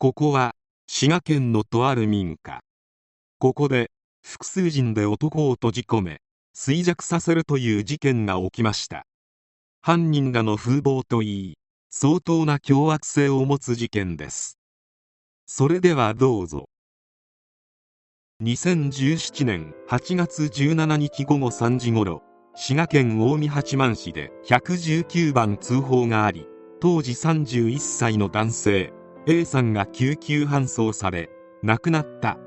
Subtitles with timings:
[0.00, 0.54] ここは
[0.86, 2.60] 滋賀県のとある民家。
[3.40, 3.90] ここで
[4.24, 6.20] 複数人で男を閉じ込め
[6.56, 9.06] 衰弱させるという事件が起きました。
[9.82, 11.54] 犯人らの風貌といい
[11.90, 14.56] 相当な凶悪性を持つ事件です。
[15.46, 16.66] それではどうぞ。
[18.40, 22.22] 2017年8月17日午後3時ごろ
[22.54, 26.46] 滋賀県近江八幡市で119番通報があり
[26.80, 28.92] 当時31歳の男性
[29.30, 31.28] A さんが救急搬送され
[31.62, 32.38] 亡くなった。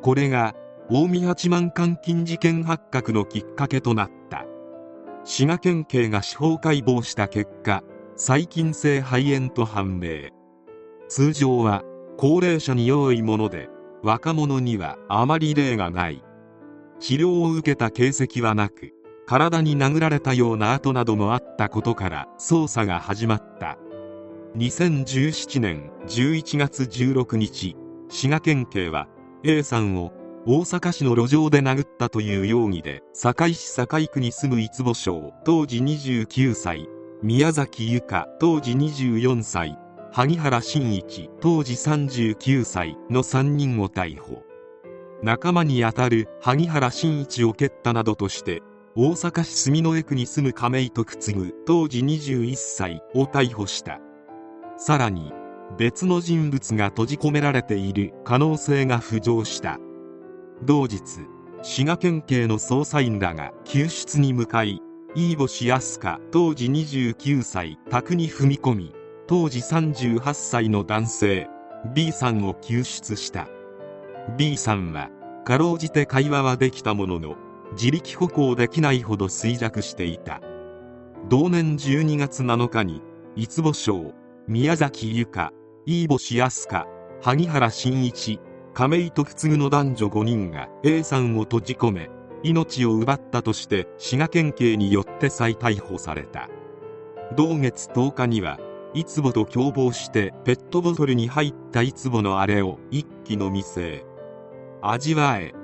[0.00, 0.54] これが
[0.88, 4.46] 近江八幡監禁事件発覚のきっかけとなった。
[5.24, 7.82] 滋賀県警が司法解剖した結果
[8.14, 10.28] 細菌性肺炎と判明。
[11.08, 11.82] 通常は
[12.16, 13.68] 高齢者に多いもので
[14.04, 16.22] 若者にはあまり例がない。
[17.00, 18.92] 治療を受けた形跡はなく
[19.26, 23.78] 体に殴られたような跡などもあったことから捜査が始まった。
[24.56, 27.76] 2017年11月16日
[28.08, 29.08] 滋賀県警は
[29.42, 30.12] A さんを
[30.46, 36.86] 大阪市の路上で殴ったという容疑で堺市堺区に住む五保省当時29歳
[37.20, 39.76] 宮崎由香当時24歳
[40.12, 44.44] 萩原真一当時39歳の3人を逮捕。
[45.20, 48.62] 仲間にあたる萩原真一を蹴ったなどとして
[48.94, 53.98] 大阪市住之江区に住む亀井徳次当時21歳を逮捕した。
[54.76, 55.32] さらに
[55.78, 59.78] 別の人物が閉じ込められている可能性が浮上した。
[60.62, 61.00] 同日
[61.62, 64.80] 滋賀県警の捜査員らが救出に向かい
[65.14, 68.94] 飯星康香当時29歳宅に踏み込み
[69.26, 71.48] 当時38歳の男性
[71.94, 73.48] B さんを救出した。
[74.36, 75.10] B さんは
[75.44, 77.36] かろうじて会話はできたものの
[77.72, 80.40] 自力歩行できないほど衰弱していた。
[81.28, 83.02] 同年12月7日に
[83.36, 84.12] 五保省
[84.46, 85.54] 宮崎由香
[85.86, 86.86] 飯星康香
[87.22, 88.40] 萩原真一
[88.74, 92.10] 亀井と次の男女5人が A さんを閉じ込め
[92.42, 96.50] 命を奪ったとして滋賀県警によって再逮捕された。
[97.34, 98.58] 同月10日には
[98.92, 104.04] いつぼと共謀してペットボトルに入ったいつぼのあれを一気飲みせ
[104.82, 105.54] 味わえ。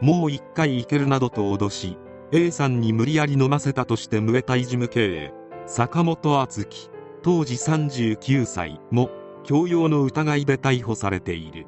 [0.00, 1.98] もう一回いけるなどと脅し
[2.30, 5.32] A さんに無理やり飲ませたとしてムエタイ事務経営
[5.66, 6.93] 坂本敦樹。
[7.24, 9.10] 当時39歳も
[9.44, 11.66] 強要の疑いで逮捕されている。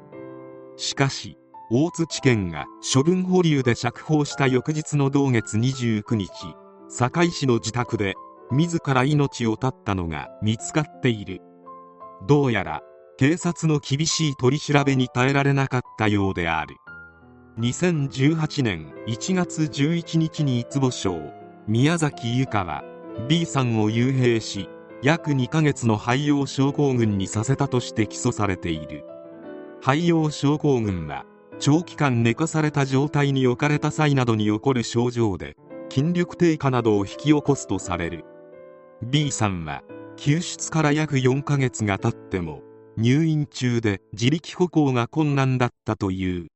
[0.75, 1.39] しかし
[1.71, 6.29] 大津地検が処分保留で釈放した翌日の同月29日
[6.89, 8.13] 堺市の自宅で
[8.51, 11.41] 自ら命を絶ったのが見つかっている。
[12.27, 12.83] どうやら
[13.17, 16.75] 警察の厳しい取り調べに耐えられなかったようである。
[17.57, 21.19] 2018年1月11日に五保省
[21.67, 22.83] 宮崎由香は
[23.27, 24.69] B さんを幽閉し
[25.03, 29.05] 約2ヶ月の肺葉症候群にさせたとして起訴されている。
[29.79, 31.25] 肺葉症候群は
[31.59, 35.55] 長期間寝かされた状態に置かれた際などに起こる症状で
[35.91, 38.25] 筋力低下などを引き起こすとされる。
[39.03, 39.83] B さんは
[40.15, 42.63] 救出から約4ヶ月が経っても
[42.97, 46.47] 入院中で自力歩行が困難だったという。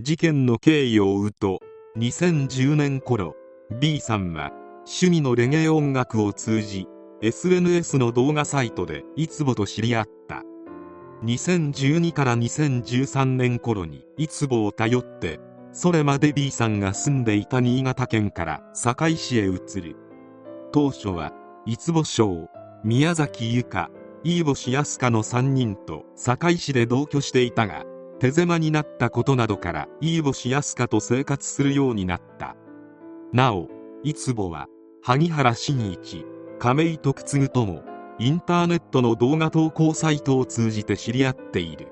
[0.00, 1.60] 事件の経緯を追うと
[1.98, 3.34] 2010年頃
[3.78, 4.52] B さんは
[4.86, 6.86] 趣味のレゲエ音楽を通じ
[7.20, 10.42] SNS の動画サイトでいつぼと知り合った。
[11.24, 15.40] 2012から2013年頃にいつぼを頼って
[15.72, 19.96] それまで B さんが住んでいた新潟県から堺市へ移る
[20.70, 21.32] 当初は
[21.66, 22.48] 五保省
[22.84, 23.90] 宮崎由香
[24.22, 27.84] 飯星康香の3人と堺市で同居していたが
[28.20, 32.54] 手狭になったことなどから飯星康香と生活するようになった。
[33.32, 33.68] なお
[34.04, 34.66] 五保は
[35.02, 36.24] 萩原真一
[36.58, 37.84] 亀井徳次とも
[38.18, 41.86] インターネットの動画投稿サイトを通じて知り合っている。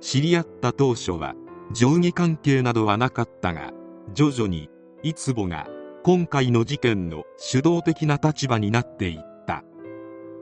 [0.00, 1.34] 知り合った当初は
[1.72, 3.72] 上下関係などはなかったが
[4.14, 4.70] 徐々に
[5.02, 5.66] 五保が
[6.04, 9.64] 今回の事件の主導的な立場になっていった。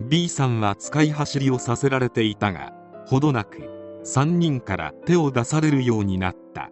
[0.03, 2.75] B さんは使い走りをさせられていたが
[3.07, 6.71] ほどなく3人から手を出されるようになった。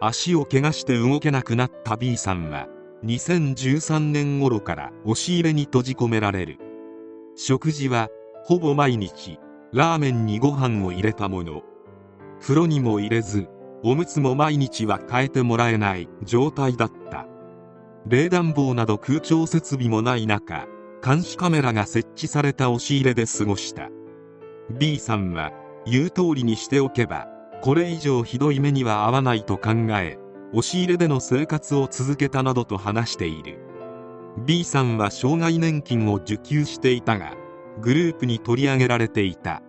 [0.00, 2.68] 足を怪我して動けなくなった B さんは
[3.04, 6.58] 2013年頃から押し入れに閉じ込められる。
[7.36, 8.08] 食事は
[8.44, 9.38] ほぼ毎日
[9.72, 11.62] ラーメンにご飯を入れたもの。
[12.40, 13.48] 風呂にも入れず
[13.82, 17.26] おむつも毎日は変えてもらえない状態だった。
[18.06, 20.66] 冷暖房など空調設備もない中
[21.02, 23.88] 監視カメラが設置された押し入れで過ごした。
[24.78, 25.52] B さんは
[25.86, 27.26] 言う通りにしておけば
[27.62, 30.18] これ以上ひどい目には合わないと考え
[30.52, 33.60] 押し入れでの生活を続けたなどと話している。
[34.44, 37.34] B さんは障害年金を受給していたが
[37.80, 39.62] グループに取り上げられていた。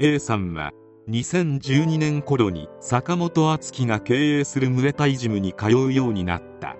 [0.00, 0.72] A さんは
[1.08, 6.76] 2012年頃に坂本敦樹が経営するムエタイジムに通うようになった。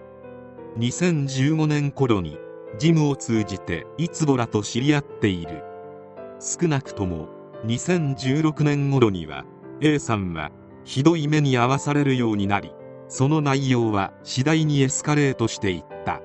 [0.78, 2.38] 2015年頃に
[2.78, 5.62] ジムを通じていつぼらと知り合っている。
[6.40, 7.28] 少なくとも
[7.66, 9.44] 2016年頃には
[9.80, 10.50] A さんは
[10.84, 12.72] ひどい目に遭わされるようになり
[13.10, 16.22] その内容は次第にエスカレートしていった。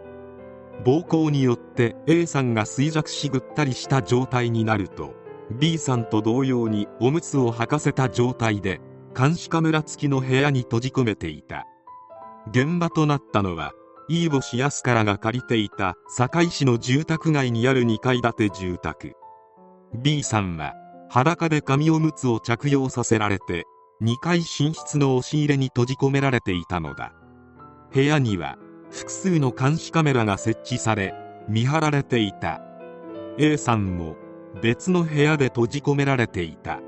[0.85, 5.13] 暴行によって A さんが衰弱しぐったりした状態になると
[5.51, 8.81] B さんと同様におむつを履かせた状態で
[9.17, 11.65] 監視カメラ付きの部屋に閉じ込めていた。
[12.51, 13.73] 現場となったのは
[14.07, 19.13] 飯星康からが借りていた堺市の住宅街にある2階建て住宅。
[20.03, 20.73] B さんは
[21.09, 23.65] 裸で紙おむつを着用させられて
[24.01, 27.13] 2階寝室の押し入れに閉じ込められていたのだ。
[27.93, 28.57] 部屋には
[28.91, 31.13] 複数の監視カメラが設置され
[31.47, 32.61] 見張られていた。
[33.37, 34.15] A さんも
[34.61, 36.79] 別の部屋で閉じ込められていた。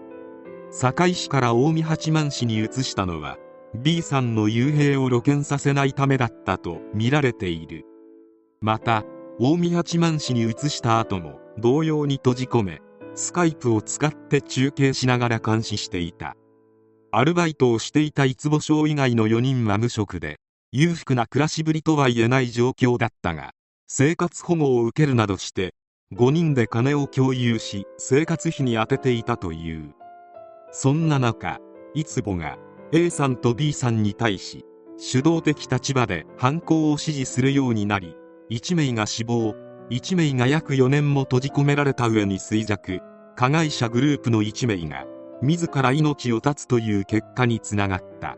[0.72, 3.38] 堺市から近江八幡市に移したのは
[3.74, 7.86] B さんの幽閉を露見させないためだったと見られている。
[8.60, 9.04] また
[9.40, 12.82] 近江八幡市に移した後も同様に閉じ込め
[13.16, 16.36] スカイプを使って中継しながら監視していた。
[17.12, 20.40] アルバイトをしていた五保省以外の4人は無職で
[20.74, 23.52] 裕福な暮らしぶりとは言えない状況だったが
[23.88, 25.74] 生活保護を受けるなどして
[26.14, 29.94] 5人で金を共有し生活費に充てていたという。
[30.72, 31.60] そんな中
[31.94, 32.58] いつぼが
[32.92, 34.66] A さんと B さんに対し
[34.98, 38.16] 主導的立場で犯行を指示するようになり
[38.52, 39.56] 1名が死亡
[39.90, 43.00] 1名が約4年も閉じ込められた上に衰弱。
[43.38, 45.06] 加害者グループの1名が
[45.42, 48.38] 自ら命を絶つという結果につながった。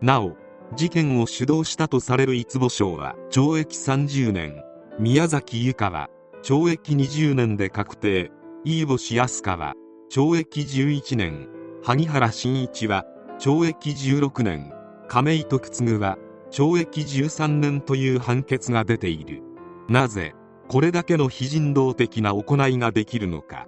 [0.00, 0.36] なお
[0.74, 4.62] 事件を主導したとされる五保省は懲役30年。
[4.98, 6.08] 宮崎由香は
[6.42, 8.30] 懲役20年で確定。
[8.64, 9.74] 飯星康香は
[10.10, 11.48] 懲役11年。
[11.82, 13.04] 萩原慎一は
[13.38, 14.72] 懲役16年。
[15.08, 16.16] 亀井徳次は
[16.50, 19.42] 懲役13年という判決が出ている。
[19.88, 20.34] なぜ
[20.68, 23.66] これだけの非人道的な行いができるのか。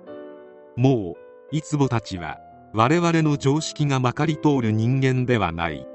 [0.76, 1.16] も
[1.52, 2.38] ういつぼたちは
[2.76, 5.86] 我々の常識がまかり通る人間ではない。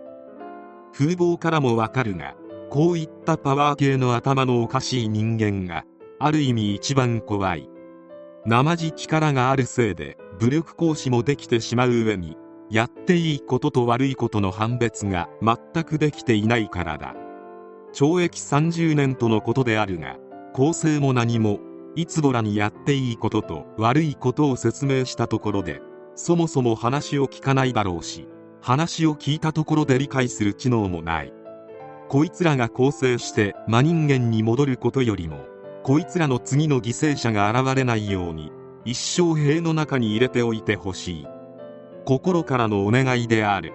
[0.91, 2.33] 風貌からもわかるが
[2.71, 5.85] こういったパワー系の頭のおかしい人間が
[6.17, 7.69] ある意味一番怖い。
[8.47, 12.35] 生地力があるせいで武力行使もできてしまう上に
[12.71, 17.13] やっていいことと悪いことの判別が全くできていないからだ。
[17.93, 20.17] 懲役30年とのことであるが
[20.53, 21.59] 公正も何も
[21.95, 25.79] いつぼらにやっていいことと悪いことを説明したところで
[26.15, 28.27] そもそも話を聞かないだろうし
[28.61, 31.33] 話を聞いたところで理解する知能もない。
[32.09, 35.45] こいつらが構成して真人間に戻ることよりも
[35.83, 38.51] こいつらの次の犠牲者が現れないように
[38.83, 41.27] 一生塀の中に入れておいてほしい。
[42.05, 43.73] 心からのお願いである。